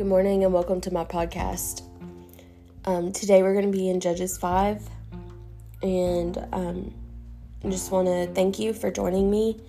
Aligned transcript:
Good 0.00 0.06
morning 0.06 0.44
and 0.44 0.54
welcome 0.54 0.80
to 0.80 0.90
my 0.90 1.04
podcast. 1.04 1.82
Um, 2.86 3.12
today 3.12 3.42
we're 3.42 3.52
going 3.52 3.70
to 3.70 3.78
be 3.78 3.90
in 3.90 4.00
Judges 4.00 4.38
5, 4.38 4.88
and 5.82 6.38
um, 6.52 6.94
I 7.62 7.68
just 7.68 7.92
want 7.92 8.06
to 8.08 8.26
thank 8.28 8.58
you 8.58 8.72
for 8.72 8.90
joining 8.90 9.30
me, 9.30 9.60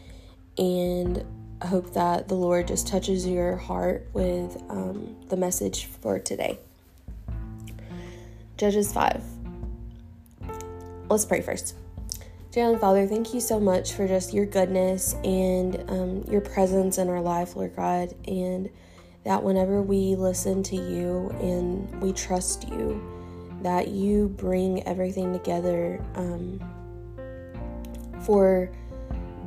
and 0.58 1.26
I 1.62 1.68
hope 1.68 1.92
that 1.96 2.30
the 2.30 2.36
Lord 2.36 2.70
just 2.70 2.88
touches 2.88 3.28
your 3.28 3.58
heart 3.58 4.08
with 4.14 4.56
um, 4.70 5.18
the 5.28 5.36
message 5.36 5.88
for 5.88 6.18
today. 6.18 6.58
Judges 8.56 8.94
5. 8.94 9.22
Let's 11.10 11.26
pray 11.26 11.42
first. 11.42 11.76
Dear 12.52 12.78
Father, 12.78 13.06
thank 13.06 13.34
you 13.34 13.42
so 13.42 13.60
much 13.60 13.92
for 13.92 14.08
just 14.08 14.34
your 14.34 14.46
goodness 14.46 15.14
and 15.26 15.84
um, 15.90 16.24
your 16.32 16.40
presence 16.40 16.98
in 17.00 17.10
our 17.10 17.20
life, 17.20 17.58
Lord 17.58 17.76
God, 17.76 18.16
and 18.26 18.70
that 19.24 19.44
whenever 19.44 19.82
we 19.82 20.16
listen 20.16 20.64
to 20.64 20.76
you 20.76 21.30
and 21.42 22.02
we 22.02 22.12
trust 22.12 22.68
you, 22.70 23.02
that 23.62 23.90
you 23.90 24.30
bring 24.30 24.84
everything 24.88 25.32
together 25.32 26.04
um, 26.16 26.60
for 28.22 28.72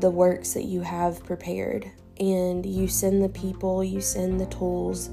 the 0.01 0.11
works 0.11 0.55
that 0.55 0.65
you 0.65 0.81
have 0.81 1.25
prepared. 1.25 1.91
And 2.21 2.65
you 2.65 2.87
send 2.87 3.25
the 3.25 3.29
people, 3.29 3.83
you 3.83 4.01
send 4.01 4.41
the 4.41 4.47
tools, 4.47 5.11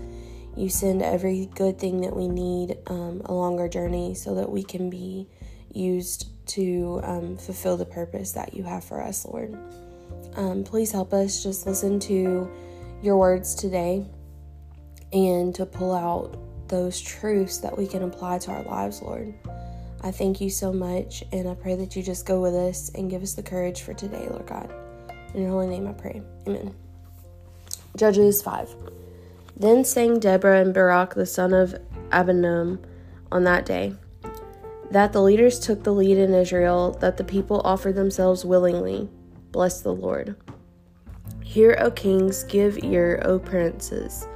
you 0.55 0.70
send 0.70 1.01
every 1.01 1.48
good 1.55 1.79
thing 1.79 2.01
that 2.01 2.15
we 2.15 2.27
need 2.27 2.77
um, 2.87 3.23
along 3.25 3.59
our 3.59 3.70
journey 3.70 4.13
so 4.13 4.35
that 4.35 4.51
we 4.51 4.62
can 4.62 4.89
be 4.91 5.27
used 5.73 6.27
to 6.49 6.99
um, 7.03 7.37
fulfill 7.37 7.77
the 7.77 7.85
purpose 7.85 8.34
that 8.34 8.53
you 8.53 8.63
have 8.63 8.84
for 8.84 9.01
us, 9.01 9.26
Lord. 9.26 9.57
Um, 10.35 10.63
please 10.63 10.91
help 10.91 11.13
us 11.13 11.41
just 11.41 11.65
listen 11.65 11.99
to 12.01 12.51
your 13.01 13.17
words 13.17 13.55
today 13.55 14.05
and 15.13 15.54
to 15.55 15.65
pull 15.65 15.93
out 15.93 16.37
those 16.67 16.99
truths 17.01 17.57
that 17.59 17.77
we 17.77 17.87
can 17.87 18.04
apply 18.04 18.40
to 18.40 18.51
our 18.51 18.63
lives, 18.63 19.01
Lord. 19.01 19.34
I 20.01 20.12
thank 20.12 20.41
you 20.41 20.49
so 20.49 20.71
much, 20.73 21.23
and 21.31 21.48
I 21.48 21.54
pray 21.54 21.76
that 21.76 21.95
you 21.95 22.01
just 22.01 22.26
go 22.26 22.41
with 22.41 22.55
us 22.55 22.90
and 22.95 23.09
give 23.09 23.21
us 23.21 23.34
the 23.34 23.43
courage 23.43 23.82
for 23.82 23.93
today, 23.93 24.27
Lord 24.29 24.48
God. 24.48 24.73
In 25.34 25.43
your 25.43 25.51
holy 25.51 25.67
name 25.67 25.87
I 25.87 25.93
pray. 25.93 26.21
Amen. 26.48 26.76
Judges 27.95 28.41
5. 28.41 28.73
Then 29.57 29.84
sang 29.84 30.20
Deborah 30.20 30.62
and 30.62 30.73
Barak 30.73 31.13
the 31.13 31.26
son 31.26 31.54
of 31.54 31.76
Abinoam 32.09 32.84
on 33.32 33.43
that 33.43 33.65
day 33.65 33.93
that 34.91 35.13
the 35.13 35.21
leaders 35.21 35.57
took 35.57 35.84
the 35.84 35.93
lead 35.93 36.17
in 36.17 36.34
Israel, 36.34 36.91
that 36.99 37.15
the 37.15 37.23
people 37.23 37.62
offered 37.63 37.95
themselves 37.95 38.43
willingly. 38.43 39.09
Bless 39.51 39.82
the 39.82 39.93
Lord. 39.93 40.35
Hear, 41.41 41.77
O 41.79 41.89
kings, 41.91 42.43
give 42.43 42.84
ear, 42.84 43.21
O 43.23 43.39
princes. 43.39 44.27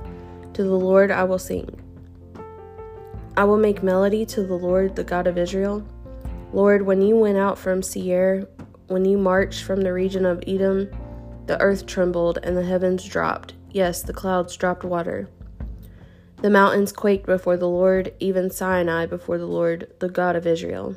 To 0.55 0.63
the 0.63 0.79
Lord 0.79 1.11
I 1.11 1.25
will 1.25 1.37
sing. 1.37 1.67
I 3.35 3.43
will 3.43 3.57
make 3.57 3.83
melody 3.83 4.25
to 4.27 4.41
the 4.41 4.55
Lord, 4.55 4.95
the 4.95 5.03
God 5.03 5.27
of 5.27 5.37
Israel. 5.37 5.85
Lord, 6.53 6.83
when 6.83 7.01
you 7.01 7.17
went 7.17 7.37
out 7.37 7.57
from 7.57 7.83
Seir, 7.83 8.47
when 8.87 9.03
you 9.03 9.17
marched 9.17 9.63
from 9.63 9.81
the 9.81 9.91
region 9.91 10.25
of 10.25 10.41
Edom, 10.47 10.89
the 11.45 11.59
earth 11.59 11.85
trembled 11.85 12.39
and 12.41 12.55
the 12.55 12.63
heavens 12.63 13.03
dropped. 13.03 13.53
Yes, 13.71 14.01
the 14.01 14.13
clouds 14.13 14.55
dropped 14.55 14.85
water. 14.85 15.27
The 16.37 16.49
mountains 16.49 16.93
quaked 16.93 17.25
before 17.25 17.57
the 17.57 17.67
Lord, 17.67 18.13
even 18.21 18.49
Sinai 18.49 19.07
before 19.07 19.37
the 19.37 19.45
Lord, 19.45 19.91
the 19.99 20.07
God 20.07 20.37
of 20.37 20.47
Israel. 20.47 20.95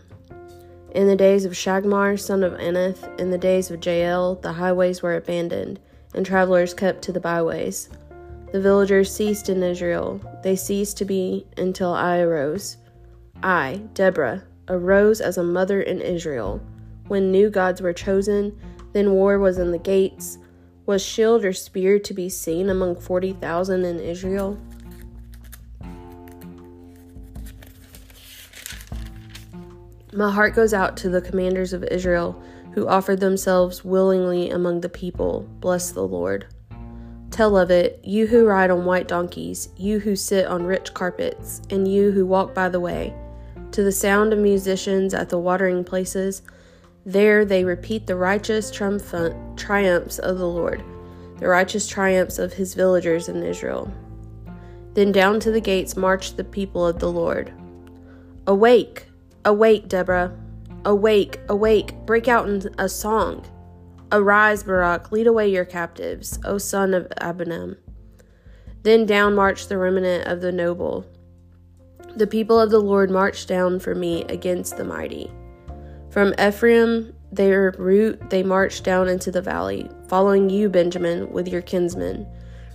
In 0.93 1.09
the 1.09 1.17
days 1.17 1.45
of 1.45 1.57
Shamgar, 1.57 2.17
son 2.17 2.45
of 2.45 2.53
Anath, 2.53 3.19
in 3.19 3.31
the 3.31 3.39
days 3.39 3.73
of 3.73 3.85
Jael, 3.85 4.37
the 4.37 4.53
highways 4.53 5.03
were 5.03 5.17
abandoned, 5.17 5.81
and 6.15 6.25
travelers 6.25 6.75
kept 6.75 7.03
to 7.03 7.13
the 7.13 7.19
byways. 7.19 7.89
The 8.51 8.61
villagers 8.61 9.15
ceased 9.15 9.51
in 9.51 9.63
Israel. 9.63 10.21
They 10.43 10.57
ceased 10.57 10.97
to 10.99 11.05
be 11.05 11.47
until 11.59 11.93
I 11.93 12.19
arose. 12.21 12.79
I, 13.43 13.83
Deborah, 13.93 14.43
arose 14.69 15.21
as 15.21 15.37
a 15.37 15.43
mother 15.43 15.83
in 15.83 16.01
Israel. 16.01 16.63
When 17.09 17.31
new 17.31 17.51
gods 17.51 17.83
were 17.83 17.93
chosen, 17.93 18.59
then 18.93 19.13
war 19.13 19.39
was 19.39 19.59
in 19.59 19.71
the 19.71 19.79
gates. 19.79 20.39
Was 20.87 21.05
shield 21.05 21.45
or 21.45 21.53
spear 21.53 21.99
to 21.99 22.15
be 22.15 22.31
seen 22.31 22.71
among 22.71 22.97
40,000 22.97 23.85
in 23.85 24.01
Israel? 24.01 24.59
My 30.15 30.33
heart 30.33 30.55
goes 30.55 30.73
out 30.73 30.97
to 30.99 31.11
the 31.11 31.21
commanders 31.21 31.75
of 31.75 31.85
Israel 31.85 32.43
who 32.73 32.89
offered 32.89 33.21
themselves 33.21 33.85
willingly 33.85 34.49
among 34.51 34.81
the 34.81 34.89
people. 34.89 35.47
Bless 35.61 35.91
the 35.91 36.07
Lord. 36.07 36.47
Tell 37.39 37.57
of 37.57 37.71
it, 37.71 38.01
you 38.03 38.27
who 38.27 38.47
ride 38.47 38.69
on 38.69 38.85
white 38.85 39.07
donkeys, 39.07 39.69
you 39.77 40.01
who 40.01 40.17
sit 40.17 40.47
on 40.47 40.67
rich 40.67 40.93
carpets, 40.93 41.63
and 41.71 41.87
you 41.87 42.11
who 42.11 42.27
walk 42.27 42.53
by 42.53 42.69
the 42.69 42.81
way. 42.81 43.15
To 43.71 43.85
the 43.85 43.93
sound 43.93 44.33
of 44.33 44.41
musicians 44.41 45.15
at 45.15 45.29
the 45.29 45.39
watering 45.39 45.85
places, 45.85 46.43
there 47.07 47.45
they 47.45 47.63
repeat 47.63 48.09
the 48.09 48.17
righteous 48.17 48.73
triumphant 48.73 49.57
triumphs 49.57 50.19
of 50.19 50.39
the 50.39 50.49
Lord, 50.49 50.83
the 51.39 51.47
righteous 51.47 51.87
triumphs 51.87 52.41
of 52.41 52.55
his 52.55 52.75
villagers 52.75 53.29
in 53.29 53.45
Israel. 53.45 53.89
Then 54.95 55.13
down 55.13 55.39
to 55.39 55.53
the 55.53 55.61
gates 55.61 55.97
marched 55.97 56.37
the 56.37 56.43
people 56.43 56.85
of 56.85 56.99
the 56.99 57.13
Lord. 57.13 57.53
Awake, 58.49 59.07
awake, 59.45 59.87
Deborah! 59.87 60.37
Awake, 60.85 61.39
awake, 61.49 61.95
break 62.05 62.27
out 62.27 62.49
in 62.49 62.75
a 62.79 62.89
song. 62.89 63.47
Arise, 64.11 64.63
Barak, 64.63 65.13
lead 65.13 65.27
away 65.27 65.49
your 65.49 65.67
captives, 65.67 66.39
O 66.45 66.57
son 66.57 66.95
of 66.95 67.09
Abinoam. 67.21 67.77
Then 68.83 69.05
down 69.05 69.35
marched 69.35 69.69
the 69.69 69.77
remnant 69.77 70.27
of 70.27 70.41
the 70.41 70.53
noble. 70.53 71.05
The 72.17 72.27
people 72.27 72.59
of 72.59 72.71
the 72.71 72.81
Lord 72.81 73.11
marched 73.11 73.49
down 73.49 73.81
for 73.81 73.95
me 73.95 74.25
against 74.25 74.77
the 74.77 74.85
mighty. 74.85 75.31
From 76.11 76.33
Ephraim, 76.41 77.15
their 77.31 77.75
route, 77.79 78.31
they 78.31 78.43
marched 78.43 78.83
down 78.83 79.09
into 79.09 79.31
the 79.31 79.43
valley, 79.43 79.91
following 80.09 80.49
you, 80.49 80.71
Benjamin, 80.71 81.31
with 81.31 81.47
your 81.47 81.61
kinsmen. 81.61 82.27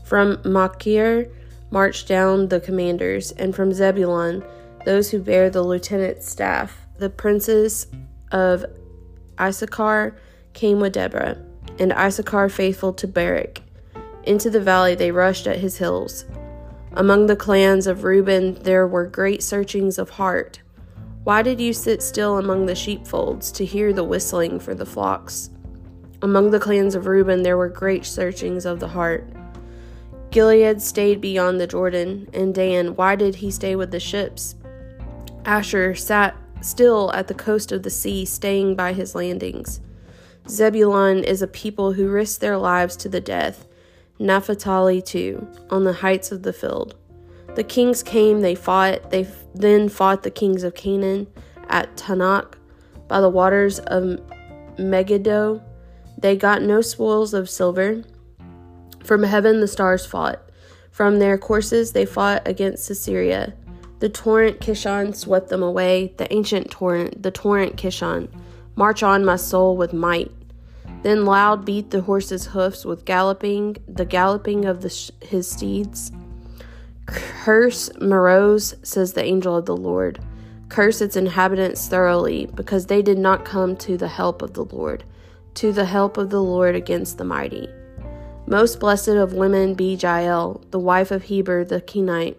From 0.04 0.40
Machir 0.46 1.32
marched 1.72 2.08
down 2.08 2.50
the 2.50 2.60
commanders, 2.60 3.32
and 3.32 3.56
from 3.56 3.74
Zebulun, 3.74 4.44
those 4.86 5.10
who 5.10 5.20
bear 5.20 5.50
the 5.50 5.64
lieutenant's 5.64 6.30
staff. 6.30 6.78
The 7.00 7.10
princes 7.10 7.88
of 8.32 8.66
Issachar, 9.40 10.16
came 10.54 10.80
with 10.80 10.94
Deborah, 10.94 11.38
and 11.80 11.92
Issachar 11.94 12.50
faithful 12.50 12.94
to 12.94 13.08
Barak. 13.08 13.62
Into 14.24 14.50
the 14.50 14.62
valley 14.62 14.96
they 14.96 15.12
rushed 15.12 15.48
at 15.48 15.60
his 15.60 15.78
hills. 15.78 16.26
Among 16.94 17.26
the 17.26 17.36
clans 17.36 17.88
of 17.88 18.04
Reuben 18.04 18.54
there 18.64 18.88
were 18.88 19.06
great 19.06 19.44
searchings 19.44 19.98
of 19.98 20.12
heart. 20.12 20.62
Why 21.24 21.42
did 21.42 21.60
you 21.60 21.74
sit 21.74 22.04
still 22.04 22.38
among 22.38 22.66
the 22.66 22.76
sheepfolds 22.76 23.52
to 23.54 23.66
hear 23.66 23.94
the 23.94 24.04
whistling 24.04 24.60
for 24.60 24.76
the 24.76 24.86
flocks? 24.86 25.50
Among 26.22 26.52
the 26.52 26.60
clans 26.60 26.96
of 26.96 27.08
Reuben 27.08 27.44
there 27.44 27.58
were 27.58 27.70
great 27.70 28.06
searchings 28.06 28.66
of 28.66 28.80
the 28.80 28.90
heart. 28.90 29.26
Gilead 30.32 30.82
stayed 30.82 31.22
beyond 31.22 31.60
the 31.60 31.68
Jordan, 31.68 32.28
and 32.34 32.56
Dan, 32.56 32.96
why 32.96 33.16
did 33.16 33.36
he 33.36 33.52
stay 33.52 33.76
with 33.76 33.92
the 33.92 34.00
ships? 34.00 34.56
Asher 35.46 35.96
sat 35.96 36.36
still 36.62 37.12
at 37.14 37.28
the 37.28 37.34
coast 37.34 37.72
of 37.72 37.84
the 37.84 37.90
sea, 37.90 38.26
staying 38.26 38.76
by 38.76 38.94
his 38.94 39.16
landings. 39.16 39.82
Zebulun 40.48 41.24
is 41.24 41.42
a 41.42 41.48
people 41.48 41.94
who 41.94 42.10
risk 42.10 42.40
their 42.40 42.58
lives 42.58 42.96
to 42.98 43.10
the 43.10 43.22
death. 43.22 43.66
Naphtali 44.20 45.02
too, 45.02 45.48
on 45.70 45.84
the 45.84 45.94
heights 45.94 46.32
of 46.32 46.44
the 46.44 46.54
field. 46.54 46.96
The 47.56 47.64
kings 47.64 48.04
came, 48.04 48.42
they 48.42 48.56
fought, 48.56 49.12
they 49.12 49.28
then 49.56 49.90
fought 49.90 50.24
the 50.24 50.32
kings 50.32 50.64
of 50.64 50.76
Canaan 50.76 51.28
at 51.70 51.96
Taanach 51.96 52.56
by 53.08 53.22
the 53.22 53.30
waters 53.30 53.80
of 53.80 54.20
Megiddo. 54.78 55.62
They 56.18 56.36
got 56.36 56.62
no 56.62 56.82
spoils 56.82 57.34
of 57.34 57.50
silver. 57.50 58.04
From 59.04 59.24
heaven 59.24 59.60
the 59.60 59.68
stars 59.68 60.06
fought. 60.06 60.50
From 60.92 61.20
their 61.20 61.38
courses 61.38 61.92
they 61.92 62.06
fought 62.06 62.48
against 62.48 62.86
Sisera. 62.86 63.54
The 64.00 64.10
torrent 64.10 64.60
Kishon 64.60 65.16
swept 65.16 65.50
them 65.50 65.64
away, 65.64 66.14
the 66.18 66.32
ancient 66.34 66.70
torrent, 66.70 67.24
the 67.24 67.32
torrent 67.32 67.78
Kishon. 67.78 68.28
March 68.76 69.04
on, 69.04 69.24
my 69.24 69.36
soul, 69.36 69.78
with 69.78 69.94
might. 69.94 70.32
Then 71.04 71.26
loud 71.26 71.66
beat 71.66 71.92
the 71.92 72.02
horse's 72.02 72.48
hoofs 72.48 72.86
with 72.86 73.06
galloping, 73.06 73.78
the 73.88 74.06
galloping 74.06 74.66
of 74.66 74.82
the 74.82 74.90
sh- 74.90 75.12
his 75.22 75.50
steeds. 75.50 76.12
Curse 77.06 77.90
Meroz, 78.00 78.76
says 78.86 79.12
the 79.12 79.24
angel 79.24 79.58
of 79.58 79.66
the 79.66 79.76
Lord. 79.76 80.20
Curse 80.70 81.02
its 81.02 81.18
inhabitants 81.18 81.88
thoroughly, 81.88 82.48
because 82.56 82.86
they 82.86 83.02
did 83.02 83.18
not 83.18 83.44
come 83.44 83.76
to 83.78 83.98
the 83.98 84.08
help 84.08 84.42
of 84.42 84.54
the 84.54 84.64
Lord, 84.64 85.04
to 85.56 85.74
the 85.74 85.86
help 85.86 86.18
of 86.18 86.30
the 86.30 86.42
Lord 86.42 86.74
against 86.74 87.18
the 87.18 87.26
mighty. 87.26 87.68
Most 88.48 88.80
blessed 88.80 89.10
of 89.10 89.34
women 89.34 89.74
be 89.74 89.96
Jael, 89.96 90.62
the 90.72 90.80
wife 90.80 91.12
of 91.12 91.24
Heber 91.24 91.66
the 91.66 91.82
Kenite, 91.82 92.38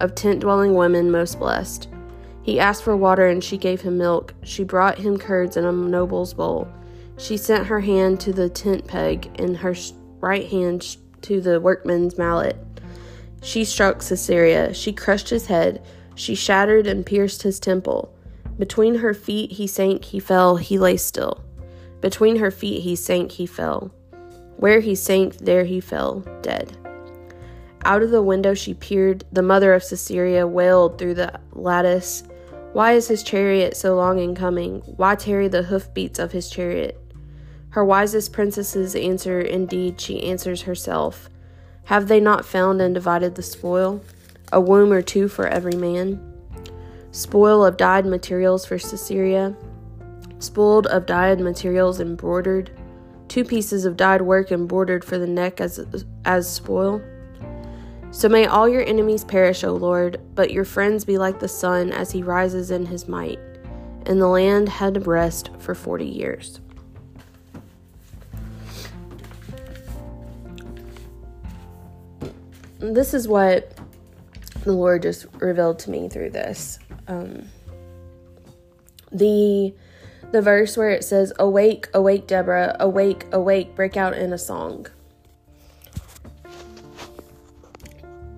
of 0.00 0.14
tent 0.14 0.40
dwelling 0.40 0.74
women 0.74 1.10
most 1.10 1.38
blessed. 1.38 1.88
He 2.42 2.60
asked 2.60 2.82
for 2.82 2.96
water, 2.96 3.26
and 3.26 3.42
she 3.42 3.56
gave 3.56 3.80
him 3.80 3.96
milk. 3.96 4.34
She 4.42 4.64
brought 4.64 4.98
him 4.98 5.16
curds 5.16 5.56
in 5.56 5.64
a 5.64 5.72
noble's 5.72 6.34
bowl. 6.34 6.68
She 7.22 7.36
sent 7.36 7.66
her 7.66 7.78
hand 7.78 8.18
to 8.22 8.32
the 8.32 8.48
tent 8.48 8.88
peg, 8.88 9.30
and 9.38 9.56
her 9.58 9.76
right 10.20 10.48
hand 10.48 10.96
to 11.20 11.40
the 11.40 11.60
workman's 11.60 12.18
mallet. 12.18 12.56
She 13.42 13.64
struck 13.64 14.02
Sisera. 14.02 14.74
She 14.74 14.92
crushed 14.92 15.28
his 15.28 15.46
head. 15.46 15.84
She 16.16 16.34
shattered 16.34 16.88
and 16.88 17.06
pierced 17.06 17.42
his 17.42 17.60
temple. 17.60 18.12
Between 18.58 18.96
her 18.96 19.14
feet 19.14 19.52
he 19.52 19.68
sank, 19.68 20.04
he 20.06 20.18
fell, 20.18 20.56
he 20.56 20.80
lay 20.80 20.96
still. 20.96 21.44
Between 22.00 22.36
her 22.36 22.50
feet 22.50 22.82
he 22.82 22.96
sank, 22.96 23.30
he 23.30 23.46
fell. 23.46 23.94
Where 24.56 24.80
he 24.80 24.96
sank, 24.96 25.36
there 25.36 25.64
he 25.64 25.80
fell, 25.80 26.24
dead. 26.42 26.76
Out 27.84 28.02
of 28.02 28.10
the 28.10 28.22
window 28.22 28.52
she 28.52 28.74
peered. 28.74 29.24
The 29.30 29.42
mother 29.42 29.74
of 29.74 29.84
Sisera 29.84 30.44
wailed 30.46 30.98
through 30.98 31.14
the 31.14 31.40
lattice. 31.52 32.24
Why 32.72 32.94
is 32.94 33.06
his 33.06 33.22
chariot 33.22 33.76
so 33.76 33.94
long 33.94 34.18
in 34.18 34.34
coming? 34.34 34.80
Why 34.96 35.14
tarry 35.14 35.46
the 35.46 35.62
hoofbeats 35.62 36.18
of 36.18 36.32
his 36.32 36.50
chariot? 36.50 36.98
Her 37.72 37.84
wisest 37.84 38.34
princesses 38.34 38.94
answer, 38.94 39.40
indeed, 39.40 39.98
she 39.98 40.22
answers 40.24 40.62
herself. 40.62 41.30
Have 41.84 42.06
they 42.06 42.20
not 42.20 42.44
found 42.44 42.82
and 42.82 42.94
divided 42.94 43.34
the 43.34 43.42
spoil? 43.42 44.02
A 44.52 44.60
womb 44.60 44.92
or 44.92 45.00
two 45.00 45.26
for 45.26 45.46
every 45.46 45.74
man? 45.74 46.20
Spoil 47.12 47.64
of 47.64 47.78
dyed 47.78 48.04
materials 48.04 48.66
for 48.66 48.78
Sisera, 48.78 49.56
spoiled 50.38 50.86
of 50.88 51.06
dyed 51.06 51.40
materials 51.40 51.98
embroidered, 51.98 52.70
two 53.28 53.42
pieces 53.42 53.86
of 53.86 53.96
dyed 53.96 54.20
work 54.20 54.52
embroidered 54.52 55.02
for 55.02 55.16
the 55.16 55.26
neck 55.26 55.58
as, 55.58 55.80
as 56.26 56.50
spoil. 56.50 57.00
So 58.10 58.28
may 58.28 58.44
all 58.44 58.68
your 58.68 58.86
enemies 58.86 59.24
perish, 59.24 59.64
O 59.64 59.72
Lord, 59.72 60.20
but 60.34 60.50
your 60.50 60.66
friends 60.66 61.06
be 61.06 61.16
like 61.16 61.40
the 61.40 61.48
sun 61.48 61.90
as 61.90 62.10
he 62.10 62.22
rises 62.22 62.70
in 62.70 62.84
his 62.84 63.08
might. 63.08 63.38
And 64.04 64.20
the 64.20 64.28
land 64.28 64.68
had 64.68 65.06
rest 65.06 65.48
for 65.58 65.74
forty 65.74 66.04
years. 66.04 66.60
This 72.82 73.14
is 73.14 73.28
what 73.28 73.78
the 74.64 74.72
Lord 74.72 75.02
just 75.02 75.26
revealed 75.40 75.78
to 75.80 75.90
me 75.90 76.08
through 76.08 76.30
this. 76.30 76.80
Um, 77.06 77.44
the 79.12 79.72
the 80.32 80.42
verse 80.42 80.76
where 80.76 80.90
it 80.90 81.04
says, 81.04 81.32
"Awake, 81.38 81.88
awake, 81.94 82.26
Deborah! 82.26 82.76
Awake, 82.80 83.26
awake! 83.32 83.76
Break 83.76 83.96
out 83.96 84.14
in 84.14 84.32
a 84.32 84.38
song." 84.38 84.86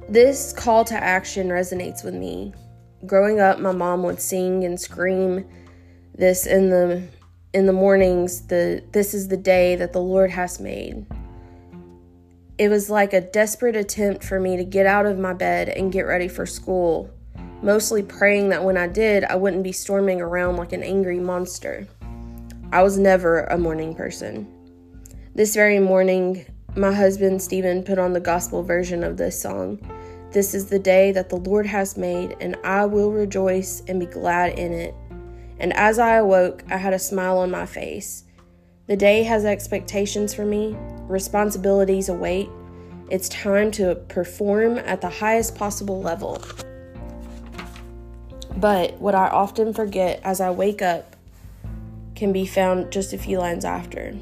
This 0.09 0.53
call 0.53 0.85
to 0.85 0.95
action 0.95 1.49
resonates 1.49 2.05
with 2.05 2.15
me. 2.15 2.53
Growing 3.07 3.41
up, 3.41 3.59
my 3.59 3.73
mom 3.73 4.03
would 4.03 4.21
sing 4.21 4.65
and 4.65 4.79
scream 4.79 5.47
this 6.15 6.47
in 6.47 6.69
the 6.69 7.03
in 7.55 7.65
the 7.67 7.73
mornings, 7.73 8.43
the 8.49 8.83
this 8.93 9.15
is 9.15 9.29
the 9.29 9.37
day 9.39 9.77
that 9.77 9.95
the 9.95 10.01
Lord 10.01 10.31
has 10.31 10.61
made. 10.61 11.07
It 12.57 12.69
was 12.69 12.89
like 12.89 13.13
a 13.13 13.21
desperate 13.21 13.75
attempt 13.75 14.23
for 14.23 14.39
me 14.39 14.57
to 14.57 14.65
get 14.65 14.87
out 14.87 15.07
of 15.07 15.19
my 15.19 15.33
bed 15.33 15.69
and 15.69 15.91
get 15.93 16.03
ready 16.03 16.29
for 16.29 16.47
school, 16.47 17.11
mostly 17.63 18.01
praying 18.01 18.51
that 18.51 18.63
when 18.63 18.77
I 18.77 18.87
did, 18.87 19.25
I 19.25 19.35
wouldn't 19.35 19.65
be 19.65 19.73
storming 19.73 20.21
around 20.21 20.57
like 20.57 20.73
an 20.73 20.85
angry 20.85 21.19
monster. 21.19 21.89
I 22.71 22.85
was 22.85 22.97
never 22.97 23.41
a 23.45 23.59
morning 23.59 23.93
person. 23.97 24.47
This 25.35 25.53
very 25.53 25.81
morning, 25.81 26.47
my 26.77 26.93
husband 26.93 27.43
Stephen 27.43 27.83
put 27.83 27.99
on 27.99 28.13
the 28.13 28.21
gospel 28.21 28.63
version 28.63 29.03
of 29.03 29.17
this 29.17 29.41
song. 29.41 29.81
This 30.31 30.55
is 30.55 30.67
the 30.67 30.79
day 30.79 31.11
that 31.11 31.31
the 31.31 31.37
Lord 31.37 31.67
has 31.67 31.97
made, 31.97 32.37
and 32.41 32.55
I 32.63 32.87
will 32.87 33.11
rejoice 33.11 33.83
and 33.89 33.99
be 33.99 34.07
glad 34.07 34.57
in 34.61 34.73
it. 34.73 34.95
And 35.59 35.73
as 35.73 35.99
I 35.99 36.17
awoke, 36.17 36.63
I 36.71 36.77
had 36.77 36.93
a 36.93 37.01
smile 37.01 37.39
on 37.39 37.51
my 37.51 37.67
face. 37.67 38.25
The 38.87 38.97
day 38.97 39.25
has 39.25 39.45
expectations 39.45 40.33
for 40.33 40.45
me, 40.45 40.77
responsibilities 41.09 42.09
await. 42.09 42.49
It's 43.11 43.29
time 43.29 43.71
to 43.73 43.95
perform 44.09 44.79
at 44.79 45.01
the 45.01 45.11
highest 45.11 45.57
possible 45.57 46.01
level. 46.01 46.43
But 48.57 48.95
what 49.01 49.15
I 49.15 49.29
often 49.29 49.75
forget 49.75 50.21
as 50.25 50.41
I 50.41 50.51
wake 50.51 50.81
up 50.81 51.17
can 52.15 52.33
be 52.33 52.47
found 52.47 52.93
just 52.93 53.13
a 53.13 53.19
few 53.19 53.39
lines 53.39 53.65
after. 53.65 54.15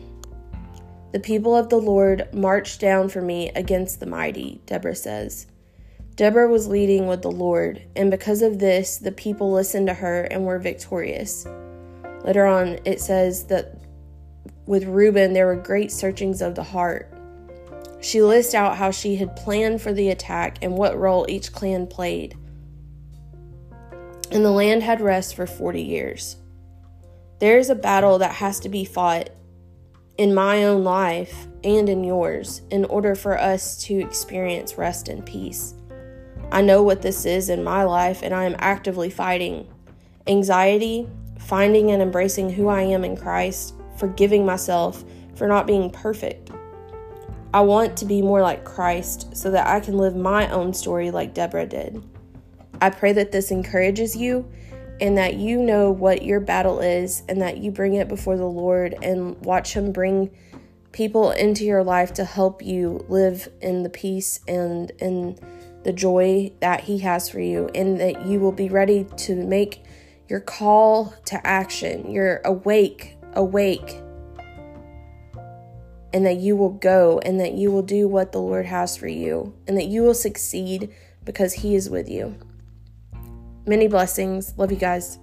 The 1.13 1.21
people 1.21 1.55
of 1.55 1.69
the 1.69 1.77
Lord 1.77 2.33
marched 2.33 2.81
down 2.81 3.11
for 3.11 3.21
me 3.21 3.51
against 3.51 4.01
the 4.01 4.07
mighty, 4.07 4.63
Deborah 4.65 4.97
says. 4.97 5.47
Deborah 6.17 6.49
was 6.49 6.69
leading 6.69 7.07
with 7.07 7.23
the 7.23 7.31
Lord, 7.31 7.83
and 7.95 8.11
because 8.11 8.43
of 8.43 8.59
this, 8.59 8.97
the 8.97 9.13
people 9.13 9.53
listened 9.53 9.87
to 9.89 9.95
her 9.95 10.23
and 10.25 10.45
were 10.45 10.59
victorious. 10.59 11.47
Later 12.25 12.47
on, 12.47 12.79
it 12.85 13.01
says 13.01 13.45
that 13.45 13.82
with 14.67 14.85
Reuben, 14.85 15.33
there 15.33 15.47
were 15.47 15.57
great 15.57 15.91
searchings 15.91 16.41
of 16.41 16.55
the 16.55 16.63
heart. 16.63 17.13
She 18.01 18.23
lists 18.23 18.55
out 18.55 18.77
how 18.77 18.91
she 18.91 19.17
had 19.17 19.37
planned 19.37 19.81
for 19.81 19.93
the 19.93 20.11
attack 20.11 20.59
and 20.63 20.75
what 20.75 20.99
role 20.99 21.27
each 21.29 21.53
clan 21.53 21.87
played. 21.87 22.37
And 24.31 24.45
the 24.45 24.51
land 24.51 24.83
had 24.83 25.01
rest 25.01 25.35
for 25.35 25.47
40 25.47 25.83
years. 25.83 26.37
There 27.39 27.59
is 27.59 27.71
a 27.71 27.75
battle 27.75 28.19
that 28.19 28.37
has 28.37 28.61
to 28.61 28.69
be 28.69 28.85
fought 28.85 29.31
in 30.17 30.35
my 30.35 30.65
own 30.65 30.85
life 30.85 31.47
and 31.65 31.89
in 31.89 32.05
yours 32.05 32.63
in 32.71 32.85
order 32.87 33.15
for 33.15 33.39
us 33.39 33.77
to 33.85 33.95
experience 33.95 34.79
rest 34.79 35.09
and 35.09 35.25
peace. 35.25 35.75
I 36.51 36.61
know 36.61 36.83
what 36.83 37.03
this 37.03 37.25
is 37.25 37.49
in 37.49 37.65
my 37.65 37.85
life, 37.85 38.23
and 38.23 38.35
I 38.35 38.45
am 38.45 38.57
actively 38.59 39.11
fighting 39.11 39.67
anxiety, 40.27 41.09
finding 41.39 41.91
and 41.91 42.03
embracing 42.03 42.51
who 42.51 42.69
I 42.69 42.83
am 42.83 43.05
in 43.05 43.17
Christ, 43.17 43.75
forgiving 43.97 44.45
myself 44.47 45.05
for 45.35 45.47
not 45.47 45.67
being 45.67 45.91
perfect. 45.91 46.51
I 47.55 47.61
want 47.61 47.97
to 47.99 48.05
be 48.05 48.23
more 48.23 48.41
like 48.41 48.65
Christ 48.65 49.37
so 49.37 49.51
that 49.51 49.67
I 49.67 49.81
can 49.81 49.99
live 49.99 50.17
my 50.17 50.49
own 50.51 50.73
story 50.73 51.11
like 51.11 51.35
Deborah 51.35 51.67
did. 51.67 52.03
I 52.81 52.91
pray 52.91 53.13
that 53.13 53.31
this 53.31 53.51
encourages 53.51 54.17
you 54.17 54.51
and 55.01 55.19
that 55.19 55.35
you 55.35 55.59
know 55.61 55.91
what 55.91 56.23
your 56.23 56.41
battle 56.41 56.81
is 56.81 57.23
and 57.29 57.41
that 57.43 57.59
you 57.59 57.71
bring 57.71 57.95
it 57.95 58.09
before 58.09 58.37
the 58.37 58.45
Lord 58.45 58.97
and 59.03 59.37
watch 59.45 59.75
Him 59.75 59.93
bring 59.93 60.31
people 60.93 61.31
into 61.31 61.65
your 61.65 61.83
life 61.83 62.15
to 62.15 62.25
help 62.25 62.63
you 62.63 63.05
live 63.09 63.49
in 63.61 63.83
the 63.83 63.91
peace 63.91 64.41
and 64.47 64.91
in 64.99 65.39
the 65.85 65.93
joy 65.93 66.53
that 66.61 66.83
He 66.83 66.99
has 66.99 67.29
for 67.29 67.41
you, 67.41 67.69
and 67.75 67.99
that 68.01 68.25
you 68.27 68.39
will 68.39 68.53
be 68.53 68.69
ready 68.69 69.07
to 69.17 69.35
make 69.35 69.83
your 70.29 70.41
call 70.41 71.15
to 71.25 71.45
action. 71.47 72.11
You're 72.11 72.41
awake, 72.45 73.17
awake, 73.35 74.01
and 76.13 76.27
that 76.27 76.37
you 76.37 76.57
will 76.57 76.71
go 76.71 77.19
and 77.21 77.41
that 77.41 77.53
you 77.53 77.71
will 77.71 77.83
do 77.83 78.07
what 78.07 78.33
the 78.33 78.41
Lord 78.41 78.67
has 78.67 78.97
for 78.97 79.09
you, 79.09 79.55
and 79.67 79.77
that 79.77 79.87
you 79.87 80.03
will 80.03 80.15
succeed 80.15 80.93
because 81.25 81.53
He 81.53 81.75
is 81.75 81.89
with 81.89 82.09
you. 82.09 82.37
Many 83.67 83.87
blessings. 83.87 84.55
Love 84.57 84.73
you 84.73 84.79
guys. 84.79 85.19